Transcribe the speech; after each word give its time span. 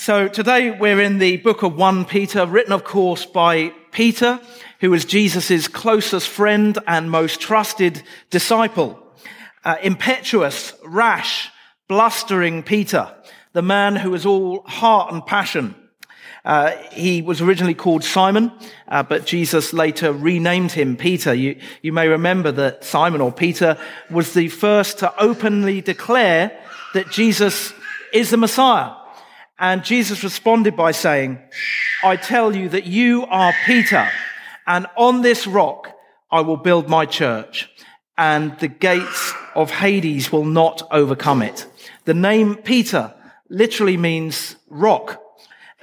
So 0.00 0.28
today 0.28 0.70
we're 0.70 1.00
in 1.00 1.18
the 1.18 1.38
book 1.38 1.64
of 1.64 1.74
1 1.74 2.04
Peter, 2.04 2.46
written 2.46 2.72
of 2.72 2.84
course 2.84 3.26
by 3.26 3.72
Peter, 3.90 4.40
who 4.78 4.92
was 4.92 5.04
Jesus' 5.04 5.66
closest 5.66 6.28
friend 6.28 6.78
and 6.86 7.10
most 7.10 7.40
trusted 7.40 8.04
disciple. 8.30 8.96
Uh, 9.64 9.74
impetuous, 9.82 10.72
rash, 10.84 11.50
blustering 11.88 12.62
Peter, 12.62 13.12
the 13.54 13.60
man 13.60 13.96
who 13.96 14.12
was 14.12 14.24
all 14.24 14.62
heart 14.62 15.12
and 15.12 15.26
passion. 15.26 15.74
Uh, 16.44 16.76
he 16.92 17.20
was 17.20 17.42
originally 17.42 17.74
called 17.74 18.04
Simon, 18.04 18.52
uh, 18.86 19.02
but 19.02 19.26
Jesus 19.26 19.72
later 19.72 20.12
renamed 20.12 20.70
him 20.70 20.96
Peter. 20.96 21.34
You, 21.34 21.58
you 21.82 21.92
may 21.92 22.06
remember 22.06 22.52
that 22.52 22.84
Simon 22.84 23.20
or 23.20 23.32
Peter 23.32 23.76
was 24.12 24.32
the 24.32 24.48
first 24.48 25.00
to 25.00 25.12
openly 25.20 25.80
declare 25.80 26.56
that 26.94 27.10
Jesus 27.10 27.74
is 28.12 28.30
the 28.30 28.36
Messiah. 28.36 28.94
And 29.58 29.84
Jesus 29.84 30.22
responded 30.22 30.76
by 30.76 30.92
saying, 30.92 31.38
I 32.04 32.16
tell 32.16 32.54
you 32.54 32.68
that 32.68 32.86
you 32.86 33.24
are 33.26 33.52
Peter, 33.66 34.08
and 34.66 34.86
on 34.96 35.22
this 35.22 35.46
rock 35.46 35.92
I 36.30 36.42
will 36.42 36.56
build 36.56 36.88
my 36.88 37.06
church, 37.06 37.68
and 38.16 38.56
the 38.60 38.68
gates 38.68 39.32
of 39.54 39.70
Hades 39.70 40.30
will 40.30 40.44
not 40.44 40.82
overcome 40.92 41.42
it. 41.42 41.66
The 42.04 42.14
name 42.14 42.54
Peter 42.56 43.14
literally 43.48 43.96
means 43.96 44.56
rock. 44.68 45.20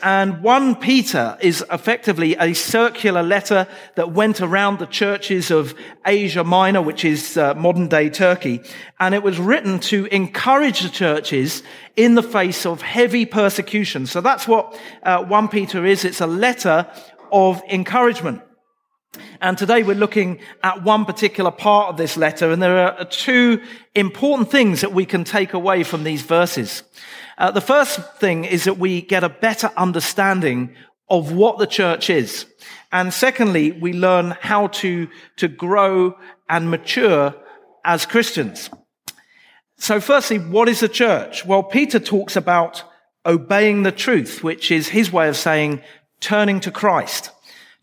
And 0.04 0.44
1 0.44 0.76
Peter 0.76 1.38
is 1.40 1.64
effectively 1.72 2.36
a 2.36 2.54
circular 2.54 3.24
letter 3.24 3.66
that 3.96 4.12
went 4.12 4.42
around 4.42 4.78
the 4.78 4.86
churches 4.86 5.52
of 5.52 5.74
Asia 6.06 6.44
Minor, 6.44 6.82
which 6.82 7.06
is 7.06 7.38
uh, 7.38 7.54
modern 7.54 7.88
day 7.88 8.10
Turkey. 8.10 8.62
And 9.00 9.16
it 9.16 9.24
was 9.24 9.40
written 9.40 9.80
to 9.82 10.06
encourage 10.08 10.82
the 10.82 10.90
churches 10.90 11.64
in 11.96 12.16
the 12.16 12.24
face 12.24 12.66
of 12.66 12.82
heavy 12.82 13.26
persecution. 13.26 14.06
So 14.06 14.20
that's 14.20 14.48
what 14.48 14.78
uh, 15.04 15.24
1 15.24 15.48
Peter 15.48 15.86
is. 15.86 16.04
It's 16.04 16.22
a 16.22 16.28
letter 16.28 16.88
of 17.32 17.64
encouragement. 17.70 18.42
And 19.42 19.58
today 19.58 19.84
we're 19.84 19.96
looking 19.96 20.40
at 20.64 20.84
one 20.84 21.06
particular 21.06 21.52
part 21.52 21.90
of 21.90 21.98
this 21.98 22.18
letter, 22.18 22.52
and 22.52 22.62
there 22.62 22.78
are 22.78 23.06
two 23.06 23.62
important 23.94 24.52
things 24.52 24.82
that 24.82 24.94
we 24.94 25.06
can 25.06 25.24
take 25.24 25.54
away 25.54 25.84
from 25.84 26.04
these 26.04 26.22
verses. 26.22 26.84
Uh, 27.38 27.52
the 27.52 27.62
first 27.62 28.00
thing 28.16 28.46
is 28.46 28.64
that 28.64 28.78
we 28.78 29.02
get 29.02 29.24
a 29.24 29.30
better 29.30 29.72
understanding 29.76 30.76
of 31.10 31.32
what 31.32 31.60
the 31.60 31.68
church 31.68 32.10
is. 32.10 32.46
And 32.92 33.14
secondly, 33.14 33.72
we 33.72 33.94
learn 33.94 34.32
how 34.42 34.68
to, 34.68 35.08
to 35.38 35.48
grow 35.48 36.18
and 36.50 36.72
mature 36.72 37.36
as 37.84 38.06
Christians. 38.06 38.70
So 39.78 40.00
firstly, 40.00 40.40
what 40.40 40.70
is 40.70 40.80
the 40.80 40.90
church? 40.90 41.46
Well, 41.46 41.64
Peter 41.64 42.00
talks 42.00 42.36
about 42.36 42.84
obeying 43.26 43.84
the 43.84 43.92
truth, 43.92 44.44
which 44.44 44.72
is 44.72 44.88
his 44.88 45.12
way 45.12 45.28
of 45.28 45.36
saying 45.36 45.82
turning 46.20 46.60
to 46.62 46.72
Christ. 46.72 47.32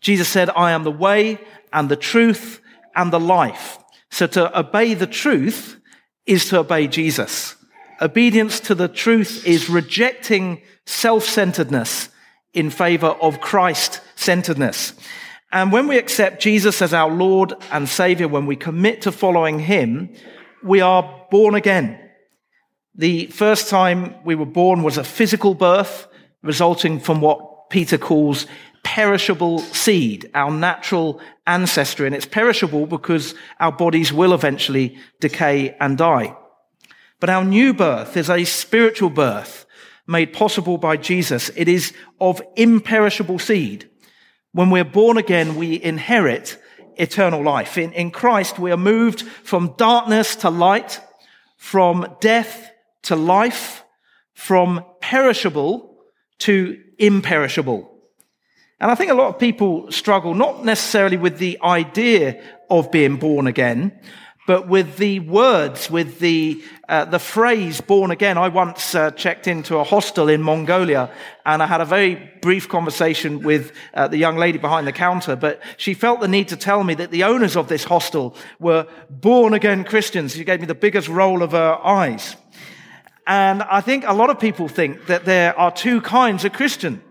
Jesus 0.03 0.29
said, 0.29 0.51
I 0.51 0.71
am 0.71 0.83
the 0.83 0.91
way 0.91 1.39
and 1.71 1.89
the 1.89 1.95
truth 1.95 2.61
and 2.95 3.11
the 3.11 3.19
life. 3.19 3.79
So 4.11 4.27
to 4.27 4.59
obey 4.59 4.93
the 4.93 5.07
truth 5.07 5.79
is 6.27 6.47
to 6.49 6.59
obey 6.59 6.87
Jesus. 6.87 7.55
Obedience 7.99 8.59
to 8.59 8.75
the 8.75 8.87
truth 8.87 9.47
is 9.47 9.69
rejecting 9.69 10.61
self-centeredness 10.85 12.09
in 12.53 12.69
favor 12.69 13.07
of 13.07 13.41
Christ-centeredness. 13.41 14.93
And 15.51 15.71
when 15.71 15.87
we 15.87 15.97
accept 15.97 16.41
Jesus 16.41 16.81
as 16.81 16.93
our 16.93 17.09
Lord 17.09 17.53
and 17.71 17.87
Savior, 17.87 18.27
when 18.27 18.45
we 18.45 18.55
commit 18.55 19.03
to 19.03 19.11
following 19.11 19.59
Him, 19.59 20.13
we 20.63 20.81
are 20.81 21.27
born 21.31 21.55
again. 21.55 21.99
The 22.95 23.27
first 23.27 23.69
time 23.69 24.15
we 24.23 24.35
were 24.35 24.45
born 24.45 24.83
was 24.83 24.97
a 24.97 25.03
physical 25.03 25.55
birth, 25.55 26.07
resulting 26.41 26.99
from 26.99 27.21
what 27.21 27.69
Peter 27.69 27.97
calls 27.97 28.45
perishable 28.83 29.59
seed, 29.59 30.29
our 30.33 30.51
natural 30.51 31.19
ancestry. 31.47 32.05
And 32.05 32.15
it's 32.15 32.25
perishable 32.25 32.85
because 32.85 33.35
our 33.59 33.71
bodies 33.71 34.13
will 34.13 34.33
eventually 34.33 34.97
decay 35.19 35.75
and 35.79 35.97
die. 35.97 36.35
But 37.19 37.29
our 37.29 37.43
new 37.43 37.73
birth 37.73 38.17
is 38.17 38.29
a 38.29 38.43
spiritual 38.43 39.09
birth 39.09 39.65
made 40.05 40.33
possible 40.33 40.77
by 40.77 40.97
Jesus. 40.97 41.49
It 41.55 41.67
is 41.67 41.93
of 42.19 42.41
imperishable 42.55 43.39
seed. 43.39 43.89
When 44.51 44.69
we're 44.69 44.83
born 44.83 45.17
again, 45.17 45.55
we 45.55 45.81
inherit 45.81 46.61
eternal 46.97 47.41
life. 47.41 47.77
In, 47.77 47.93
in 47.93 48.11
Christ, 48.11 48.59
we 48.59 48.71
are 48.71 48.77
moved 48.77 49.21
from 49.21 49.73
darkness 49.77 50.35
to 50.37 50.49
light, 50.49 50.99
from 51.57 52.17
death 52.19 52.71
to 53.03 53.15
life, 53.15 53.83
from 54.33 54.83
perishable 55.01 55.97
to 56.39 56.79
imperishable. 56.99 57.92
And 58.83 58.91
I 58.91 58.95
think 58.95 59.11
a 59.11 59.15
lot 59.15 59.29
of 59.29 59.39
people 59.39 59.89
struggle 59.93 60.33
not 60.33 60.65
necessarily 60.65 61.15
with 61.15 61.37
the 61.37 61.57
idea 61.63 62.43
of 62.69 62.91
being 62.91 63.15
born 63.15 63.47
again, 63.47 63.97
but 64.45 64.67
with 64.67 64.97
the 64.97 65.21
words, 65.21 65.89
with 65.89 66.19
the, 66.19 66.61
uh, 66.89 67.05
the 67.05 67.17
phrase 67.17 67.79
born 67.79 68.11
again. 68.11 68.37
I 68.37 68.49
once 68.49 68.93
uh, 68.93 69.11
checked 69.11 69.47
into 69.47 69.77
a 69.77 69.85
hostel 69.85 70.27
in 70.27 70.41
Mongolia 70.41 71.09
and 71.45 71.63
I 71.63 71.65
had 71.65 71.79
a 71.79 71.85
very 71.85 72.29
brief 72.41 72.67
conversation 72.67 73.41
with 73.41 73.71
uh, 73.93 74.09
the 74.09 74.17
young 74.17 74.35
lady 74.35 74.57
behind 74.57 74.85
the 74.85 74.91
counter, 74.91 75.37
but 75.37 75.61
she 75.77 75.93
felt 75.93 76.19
the 76.19 76.27
need 76.27 76.49
to 76.49 76.57
tell 76.57 76.83
me 76.83 76.93
that 76.95 77.09
the 77.09 77.23
owners 77.23 77.55
of 77.55 77.69
this 77.69 77.85
hostel 77.85 78.35
were 78.59 78.85
born 79.09 79.53
again 79.53 79.85
Christians. 79.85 80.35
She 80.35 80.43
gave 80.43 80.59
me 80.59 80.65
the 80.65 80.75
biggest 80.75 81.07
roll 81.07 81.41
of 81.41 81.53
her 81.53 81.79
eyes. 81.81 82.35
And 83.25 83.63
I 83.63 83.79
think 83.79 84.03
a 84.05 84.13
lot 84.13 84.29
of 84.29 84.41
people 84.41 84.67
think 84.67 85.05
that 85.05 85.23
there 85.23 85.57
are 85.57 85.71
two 85.71 86.01
kinds 86.01 86.43
of 86.43 86.51
Christian. 86.51 87.01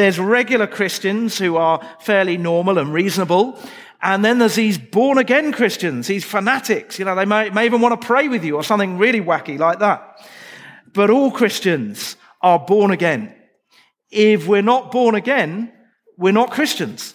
There's 0.00 0.18
regular 0.18 0.66
Christians 0.66 1.36
who 1.36 1.58
are 1.58 1.78
fairly 2.00 2.38
normal 2.38 2.78
and 2.78 2.90
reasonable, 2.90 3.58
and 4.00 4.24
then 4.24 4.38
there's 4.38 4.54
these 4.54 4.78
born 4.78 5.18
again 5.18 5.52
Christians, 5.52 6.06
these 6.06 6.24
fanatics. 6.24 6.98
You 6.98 7.04
know, 7.04 7.14
they 7.14 7.26
may, 7.26 7.50
may 7.50 7.66
even 7.66 7.82
want 7.82 8.00
to 8.00 8.06
pray 8.06 8.26
with 8.26 8.42
you 8.42 8.56
or 8.56 8.64
something 8.64 8.96
really 8.96 9.20
wacky 9.20 9.58
like 9.58 9.80
that. 9.80 10.26
But 10.94 11.10
all 11.10 11.30
Christians 11.30 12.16
are 12.40 12.58
born 12.58 12.92
again. 12.92 13.34
If 14.10 14.46
we're 14.46 14.62
not 14.62 14.90
born 14.90 15.16
again, 15.16 15.70
we're 16.16 16.32
not 16.32 16.50
Christians. 16.50 17.14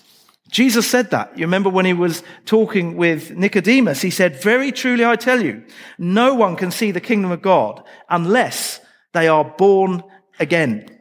Jesus 0.52 0.88
said 0.88 1.10
that. 1.10 1.36
You 1.36 1.46
remember 1.46 1.72
when 1.72 1.86
he 1.86 1.94
was 1.94 2.22
talking 2.46 2.98
with 2.98 3.32
Nicodemus, 3.32 4.04
he 4.04 4.12
said, 4.12 4.44
very 4.44 4.72
truly 4.72 5.04
I 5.04 5.16
tell 5.16 5.42
you, 5.42 5.64
no 5.98 6.36
one 6.36 6.56
can 6.56 6.70
see 6.70 6.92
the 6.92 7.02
kingdom 7.02 7.32
of 7.32 7.42
God 7.42 7.84
unless 8.12 8.80
they 9.14 9.28
are 9.28 9.44
born 9.44 10.04
again. 10.40 10.95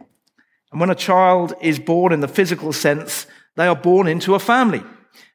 And 0.74 0.80
when 0.80 0.90
a 0.90 0.96
child 0.96 1.54
is 1.60 1.78
born 1.78 2.12
in 2.12 2.18
the 2.18 2.26
physical 2.26 2.72
sense, 2.72 3.28
they 3.54 3.68
are 3.68 3.76
born 3.76 4.08
into 4.08 4.34
a 4.34 4.40
family. 4.40 4.82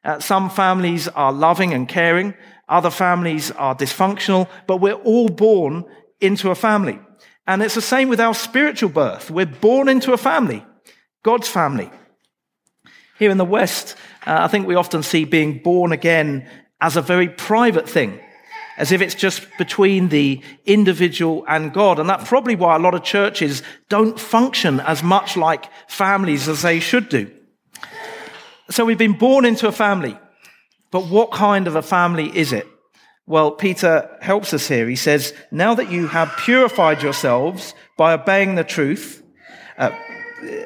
Uh, 0.04 0.18
some 0.20 0.50
families 0.50 1.08
are 1.08 1.32
loving 1.32 1.72
and 1.72 1.88
caring. 1.88 2.34
Other 2.68 2.90
families 2.90 3.50
are 3.52 3.74
dysfunctional, 3.74 4.50
but 4.66 4.82
we're 4.82 4.92
all 4.92 5.30
born 5.30 5.86
into 6.20 6.50
a 6.50 6.54
family. 6.54 7.00
And 7.46 7.62
it's 7.62 7.74
the 7.74 7.80
same 7.80 8.10
with 8.10 8.20
our 8.20 8.34
spiritual 8.34 8.90
birth. 8.90 9.30
We're 9.30 9.46
born 9.46 9.88
into 9.88 10.12
a 10.12 10.18
family, 10.18 10.62
God's 11.22 11.48
family. 11.48 11.90
Here 13.18 13.30
in 13.30 13.38
the 13.38 13.46
West, 13.46 13.96
uh, 14.26 14.40
I 14.42 14.48
think 14.48 14.66
we 14.66 14.74
often 14.74 15.02
see 15.02 15.24
being 15.24 15.62
born 15.62 15.90
again 15.90 16.46
as 16.82 16.98
a 16.98 17.02
very 17.02 17.30
private 17.30 17.88
thing, 17.88 18.20
as 18.80 18.92
if 18.92 19.02
it's 19.02 19.14
just 19.14 19.46
between 19.58 20.08
the 20.08 20.40
individual 20.64 21.44
and 21.46 21.70
God. 21.70 21.98
And 21.98 22.08
that's 22.08 22.26
probably 22.26 22.56
why 22.56 22.76
a 22.76 22.78
lot 22.78 22.94
of 22.94 23.04
churches 23.04 23.62
don't 23.90 24.18
function 24.18 24.80
as 24.80 25.02
much 25.02 25.36
like 25.36 25.68
families 25.86 26.48
as 26.48 26.62
they 26.62 26.80
should 26.80 27.10
do. 27.10 27.30
So 28.70 28.86
we've 28.86 28.96
been 28.96 29.18
born 29.18 29.44
into 29.44 29.68
a 29.68 29.72
family. 29.72 30.18
But 30.90 31.06
what 31.08 31.30
kind 31.30 31.66
of 31.66 31.76
a 31.76 31.82
family 31.82 32.34
is 32.34 32.54
it? 32.54 32.66
Well, 33.26 33.50
Peter 33.50 34.16
helps 34.22 34.54
us 34.54 34.66
here. 34.66 34.88
He 34.88 34.96
says, 34.96 35.34
now 35.50 35.74
that 35.74 35.92
you 35.92 36.08
have 36.08 36.34
purified 36.38 37.02
yourselves 37.02 37.74
by 37.98 38.14
obeying 38.14 38.54
the 38.54 38.64
truth, 38.64 39.22
uh, 39.76 39.90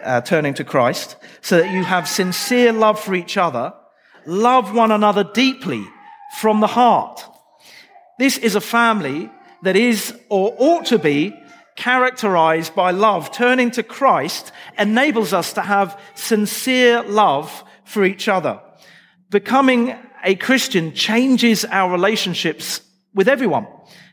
uh, 0.05 0.21
turning 0.21 0.55
to 0.55 0.65
Christ, 0.65 1.17
so 1.41 1.59
that 1.59 1.73
you 1.73 1.83
have 1.83 2.09
sincere 2.09 2.73
love 2.73 3.01
for 3.01 3.17
each 3.17 3.37
other, 3.37 3.75
love 4.25 4.73
one 4.73 4.93
another 4.93 5.25
deeply 5.25 5.85
from 6.39 6.61
the 6.61 6.69
heart. 6.69 7.29
This 8.19 8.39
is 8.39 8.55
a 8.55 8.61
family 8.61 9.31
that 9.63 9.77
is 9.77 10.19
or 10.29 10.55
ought 10.59 10.87
to 10.87 10.99
be 10.99 11.35
characterized 11.77 12.75
by 12.75 12.91
love. 12.93 13.33
Turning 13.33 13.71
to 13.73 13.83
Christ 13.83 14.53
enables 14.79 15.33
us 15.33 15.53
to 15.55 15.63
have 15.63 16.01
sincere 16.15 17.03
love 17.03 17.65
for 17.85 18.05
each 18.05 18.29
other. 18.29 18.61
Becoming 19.31 19.97
a 20.23 20.37
Christian 20.37 20.95
changes 20.95 21.65
our 21.65 21.91
relationships 21.91 22.81
with 23.15 23.29
everyone, 23.29 23.67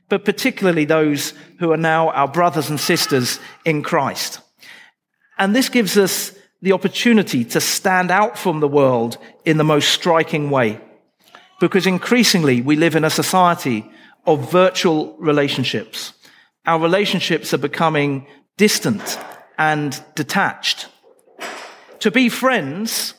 but 0.10 0.26
particularly 0.26 0.86
those 0.86 1.34
who 1.60 1.72
are 1.72 1.78
now 1.78 2.10
our 2.10 2.28
brothers 2.28 2.70
and 2.70 2.80
sisters 2.80 3.40
in 3.66 3.84
Christ. 3.84 4.40
And 5.38 5.56
this 5.56 5.70
gives 5.70 5.98
us 5.98 6.34
the 6.62 6.74
opportunity 6.74 7.44
to 7.46 7.62
stand 7.62 8.12
out 8.12 8.38
from 8.38 8.60
the 8.60 8.68
world 8.68 9.18
in 9.46 9.58
the 9.58 9.64
most 9.64 9.90
striking 9.90 10.50
way. 10.50 10.80
Because 11.62 11.86
increasingly 11.86 12.60
we 12.62 12.76
live 12.76 12.96
in 12.96 13.04
a 13.04 13.10
society 13.12 13.86
of 14.26 14.52
virtual 14.52 15.16
relationships. 15.20 16.12
Our 16.66 16.80
relationships 16.80 17.54
are 17.54 17.60
becoming 17.60 18.26
distant 18.58 19.20
and 19.60 20.04
detached. 20.16 20.88
To 22.00 22.10
be 22.10 22.30
friends 22.30 23.14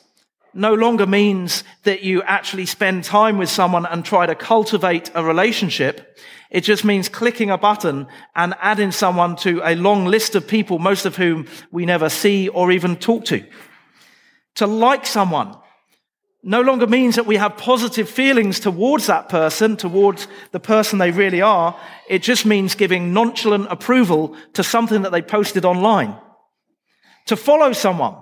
no 0.53 0.73
longer 0.73 1.05
means 1.07 1.63
that 1.83 2.03
you 2.03 2.21
actually 2.23 2.65
spend 2.65 3.05
time 3.05 3.37
with 3.37 3.49
someone 3.49 3.85
and 3.85 4.03
try 4.03 4.25
to 4.25 4.35
cultivate 4.35 5.09
a 5.15 5.23
relationship. 5.23 6.19
It 6.51 6.65
just 6.65 6.83
means 6.83 7.07
clicking 7.07 7.49
a 7.49 7.57
button 7.57 8.07
and 8.35 8.55
adding 8.59 8.91
someone 8.91 9.37
to 9.37 9.61
a 9.63 9.75
long 9.75 10.03
list 10.03 10.35
of 10.35 10.49
people, 10.49 10.79
most 10.79 11.05
of 11.05 11.15
whom 11.15 11.47
we 11.71 11.85
never 11.85 12.09
see 12.09 12.49
or 12.49 12.73
even 12.73 12.97
talk 12.97 13.23
to. 13.25 13.41
To 14.55 14.67
like 14.67 15.05
someone 15.05 15.55
no 16.45 16.61
longer 16.61 16.85
means 16.85 17.15
that 17.15 17.25
we 17.25 17.37
have 17.37 17.57
positive 17.57 18.09
feelings 18.09 18.59
towards 18.59 19.07
that 19.07 19.29
person, 19.29 19.77
towards 19.77 20.27
the 20.51 20.59
person 20.59 20.99
they 20.99 21.11
really 21.11 21.41
are. 21.41 21.79
It 22.09 22.21
just 22.21 22.45
means 22.45 22.75
giving 22.75 23.13
nonchalant 23.13 23.67
approval 23.71 24.35
to 24.51 24.63
something 24.63 25.03
that 25.03 25.13
they 25.13 25.21
posted 25.21 25.63
online. 25.63 26.15
To 27.27 27.37
follow 27.37 27.71
someone 27.71 28.17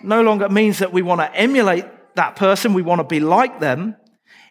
no 0.00 0.22
longer 0.22 0.48
means 0.48 0.78
that 0.78 0.92
we 0.92 1.02
want 1.02 1.20
to 1.22 1.34
emulate 1.34 1.86
that 2.14 2.36
person, 2.36 2.72
we 2.72 2.82
want 2.82 3.00
to 3.00 3.04
be 3.04 3.18
like 3.18 3.58
them. 3.58 3.96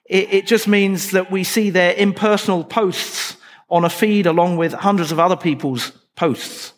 It, 0.06 0.33
it 0.33 0.47
just 0.47 0.68
means 0.68 1.12
that 1.12 1.31
we 1.31 1.45
see 1.45 1.69
their 1.69 1.94
impersonal 1.94 2.65
posts 2.65 3.38
on 3.69 3.85
a 3.85 3.89
feed 3.89 4.25
along 4.25 4.57
with 4.57 4.74
hundreds 4.74 5.13
of 5.13 5.19
other 5.19 5.38
people's 5.38 5.91
posts. 6.15 6.74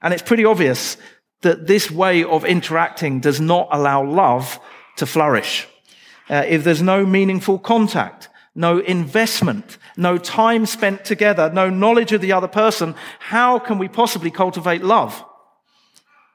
And 0.00 0.14
it's 0.14 0.22
pretty 0.22 0.44
obvious 0.44 0.96
that 1.40 1.66
this 1.66 1.90
way 1.90 2.22
of 2.22 2.44
interacting 2.44 3.18
does 3.18 3.40
not 3.40 3.68
allow 3.72 4.04
love 4.04 4.60
to 4.98 5.06
flourish. 5.06 5.66
Uh, 6.28 6.44
if 6.46 6.62
there's 6.64 6.82
no 6.82 7.06
meaningful 7.06 7.58
contact, 7.58 8.28
no 8.54 8.78
investment, 8.78 9.78
no 9.96 10.18
time 10.18 10.66
spent 10.66 11.04
together, 11.04 11.50
no 11.50 11.70
knowledge 11.70 12.12
of 12.12 12.20
the 12.20 12.32
other 12.32 12.48
person, 12.48 12.94
how 13.18 13.58
can 13.58 13.78
we 13.78 13.88
possibly 13.88 14.30
cultivate 14.30 14.82
love? 14.82 15.24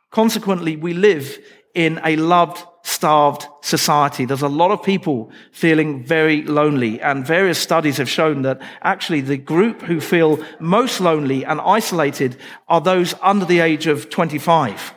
Consequently, 0.09 0.75
we 0.75 0.93
live 0.93 1.37
in 1.75 1.99
a 2.03 2.15
loved, 2.15 2.63
starved 2.83 3.45
society. 3.61 4.25
There's 4.25 4.41
a 4.41 4.47
lot 4.47 4.71
of 4.71 4.83
people 4.83 5.31
feeling 5.51 6.03
very 6.03 6.43
lonely, 6.43 7.01
and 7.01 7.25
various 7.25 7.59
studies 7.59 7.97
have 7.97 8.09
shown 8.09 8.43
that 8.43 8.61
actually 8.81 9.21
the 9.21 9.37
group 9.37 9.81
who 9.81 9.99
feel 9.99 10.43
most 10.59 11.01
lonely 11.01 11.43
and 11.43 11.59
isolated 11.61 12.37
are 12.67 12.81
those 12.81 13.15
under 13.21 13.45
the 13.45 13.59
age 13.59 13.87
of 13.87 14.09
25. 14.09 14.93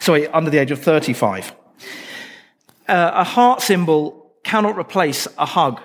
Sorry, 0.00 0.26
under 0.28 0.50
the 0.50 0.58
age 0.58 0.72
of 0.72 0.82
35 0.82 1.54
uh, 2.92 3.10
a 3.14 3.24
heart 3.24 3.62
symbol 3.62 4.34
cannot 4.44 4.76
replace 4.76 5.26
a 5.38 5.46
hug. 5.46 5.80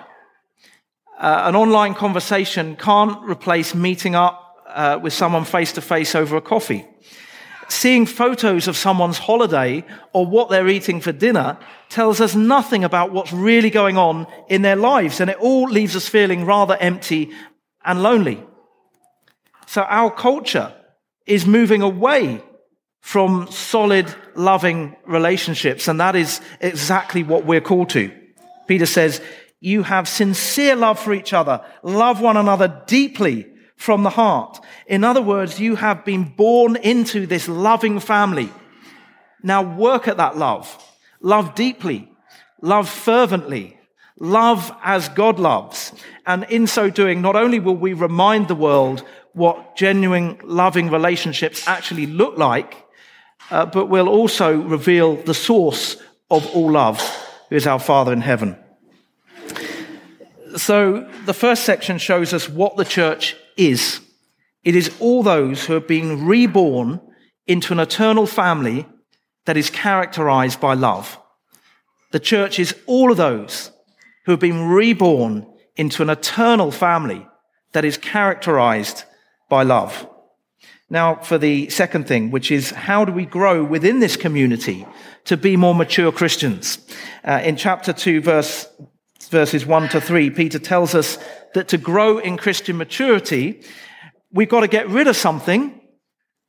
Uh, 1.18 1.42
an 1.44 1.56
online 1.56 1.94
conversation 1.94 2.76
can't 2.76 3.26
replace 3.26 3.74
meeting 3.74 4.14
up 4.14 4.56
uh, 4.68 4.98
with 5.02 5.14
someone 5.14 5.44
face 5.44 5.72
to 5.72 5.80
face 5.80 6.14
over 6.14 6.36
a 6.36 6.42
coffee. 6.42 6.86
Seeing 7.70 8.04
photos 8.04 8.68
of 8.68 8.76
someone's 8.76 9.18
holiday 9.18 9.84
or 10.12 10.26
what 10.26 10.50
they're 10.50 10.68
eating 10.68 11.00
for 11.00 11.12
dinner 11.12 11.58
tells 11.88 12.20
us 12.20 12.34
nothing 12.34 12.84
about 12.84 13.10
what's 13.10 13.32
really 13.32 13.70
going 13.70 13.96
on 13.96 14.26
in 14.48 14.60
their 14.60 14.76
lives, 14.76 15.18
and 15.20 15.30
it 15.30 15.38
all 15.38 15.64
leaves 15.64 15.96
us 15.96 16.08
feeling 16.08 16.44
rather 16.44 16.76
empty 16.76 17.30
and 17.86 18.02
lonely. 18.02 18.44
So 19.66 19.82
our 19.82 20.10
culture 20.10 20.74
is 21.24 21.46
moving 21.46 21.80
away 21.80 22.42
from 23.00 23.50
solid, 23.50 24.12
loving 24.34 24.96
relationships. 25.06 25.88
And 25.88 26.00
that 26.00 26.16
is 26.16 26.40
exactly 26.60 27.22
what 27.22 27.44
we're 27.44 27.60
called 27.60 27.90
to. 27.90 28.12
Peter 28.66 28.86
says, 28.86 29.20
you 29.60 29.82
have 29.82 30.06
sincere 30.06 30.76
love 30.76 30.98
for 30.98 31.12
each 31.12 31.32
other. 31.32 31.64
Love 31.82 32.20
one 32.20 32.36
another 32.36 32.82
deeply 32.86 33.46
from 33.76 34.02
the 34.02 34.10
heart. 34.10 34.64
In 34.86 35.04
other 35.04 35.22
words, 35.22 35.58
you 35.58 35.76
have 35.76 36.04
been 36.04 36.24
born 36.24 36.76
into 36.76 37.26
this 37.26 37.48
loving 37.48 37.98
family. 37.98 38.50
Now 39.42 39.62
work 39.62 40.06
at 40.08 40.16
that 40.18 40.36
love. 40.36 40.84
Love 41.20 41.54
deeply. 41.54 42.10
Love 42.60 42.88
fervently. 42.88 43.78
Love 44.20 44.72
as 44.82 45.08
God 45.08 45.38
loves. 45.38 45.92
And 46.26 46.44
in 46.44 46.66
so 46.66 46.90
doing, 46.90 47.22
not 47.22 47.36
only 47.36 47.60
will 47.60 47.76
we 47.76 47.92
remind 47.92 48.48
the 48.48 48.54
world 48.54 49.04
what 49.32 49.76
genuine 49.76 50.38
loving 50.42 50.90
relationships 50.90 51.66
actually 51.68 52.06
look 52.06 52.36
like, 52.36 52.87
uh, 53.50 53.66
but 53.66 53.86
will 53.86 54.08
also 54.08 54.60
reveal 54.60 55.16
the 55.16 55.34
source 55.34 55.96
of 56.30 56.46
all 56.54 56.72
love, 56.72 57.00
who 57.48 57.56
is 57.56 57.66
our 57.66 57.78
Father 57.78 58.12
in 58.12 58.20
heaven. 58.20 58.56
So 60.56 61.08
the 61.24 61.34
first 61.34 61.64
section 61.64 61.98
shows 61.98 62.32
us 62.32 62.48
what 62.48 62.76
the 62.76 62.84
church 62.84 63.36
is. 63.56 64.00
It 64.64 64.74
is 64.74 64.94
all 65.00 65.22
those 65.22 65.66
who 65.66 65.74
have 65.74 65.86
been 65.86 66.26
reborn 66.26 67.00
into 67.46 67.72
an 67.72 67.80
eternal 67.80 68.26
family 68.26 68.86
that 69.46 69.56
is 69.56 69.70
characterized 69.70 70.60
by 70.60 70.74
love. 70.74 71.18
The 72.12 72.20
church 72.20 72.58
is 72.58 72.74
all 72.86 73.10
of 73.10 73.16
those 73.16 73.70
who 74.24 74.32
have 74.32 74.40
been 74.40 74.68
reborn 74.68 75.46
into 75.76 76.02
an 76.02 76.10
eternal 76.10 76.70
family 76.70 77.26
that 77.72 77.84
is 77.84 77.96
characterized 77.96 79.04
by 79.48 79.62
love. 79.62 80.06
Now, 80.90 81.16
for 81.16 81.36
the 81.36 81.68
second 81.68 82.08
thing, 82.08 82.30
which 82.30 82.50
is 82.50 82.70
how 82.70 83.04
do 83.04 83.12
we 83.12 83.26
grow 83.26 83.62
within 83.62 84.00
this 84.00 84.16
community 84.16 84.86
to 85.24 85.36
be 85.36 85.56
more 85.56 85.74
mature 85.74 86.10
Christians? 86.10 86.78
Uh, 87.22 87.40
in 87.44 87.56
chapter 87.56 87.92
2, 87.92 88.22
verse, 88.22 88.66
verses 89.28 89.66
1 89.66 89.90
to 89.90 90.00
3, 90.00 90.30
Peter 90.30 90.58
tells 90.58 90.94
us 90.94 91.18
that 91.52 91.68
to 91.68 91.78
grow 91.78 92.18
in 92.18 92.38
Christian 92.38 92.78
maturity, 92.78 93.62
we've 94.32 94.48
got 94.48 94.60
to 94.60 94.68
get 94.68 94.88
rid 94.88 95.08
of 95.08 95.16
something 95.16 95.78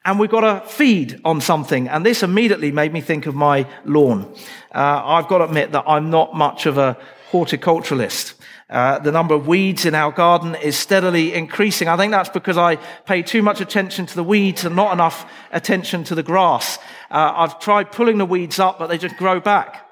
and 0.05 0.17
we've 0.17 0.29
got 0.29 0.41
to 0.41 0.67
feed 0.69 1.19
on 1.25 1.41
something. 1.41 1.89
And 1.89 2.05
this 2.05 2.23
immediately 2.23 2.71
made 2.71 2.93
me 2.93 3.01
think 3.01 3.25
of 3.25 3.35
my 3.35 3.67
lawn. 3.83 4.33
Uh, 4.73 5.01
I've 5.03 5.27
got 5.27 5.39
to 5.39 5.43
admit 5.45 5.73
that 5.73 5.83
I'm 5.85 6.09
not 6.09 6.33
much 6.33 6.65
of 6.65 6.77
a 6.77 6.97
horticulturalist. 7.31 8.35
Uh, 8.69 8.99
the 8.99 9.11
number 9.11 9.33
of 9.33 9.47
weeds 9.47 9.85
in 9.85 9.95
our 9.95 10.11
garden 10.11 10.53
is 10.55 10.77
steadily 10.77 11.33
increasing. 11.33 11.87
I 11.87 11.97
think 11.97 12.11
that's 12.11 12.29
because 12.29 12.55
I 12.55 12.75
pay 13.05 13.23
too 13.23 13.41
much 13.41 13.61
attention 13.61 14.05
to 14.05 14.15
the 14.15 14.23
weeds 14.23 14.63
and 14.63 14.75
not 14.75 14.93
enough 14.93 15.25
attention 15.51 16.03
to 16.05 16.15
the 16.15 16.21
grass. 16.21 16.77
Uh, 17.09 17.33
I've 17.35 17.59
tried 17.59 17.91
pulling 17.91 18.19
the 18.19 18.25
weeds 18.25 18.59
up, 18.59 18.77
but 18.77 18.87
they 18.87 18.99
just 18.99 19.17
grow 19.17 19.39
back. 19.39 19.89